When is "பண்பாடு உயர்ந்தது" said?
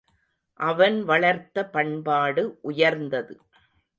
1.65-3.35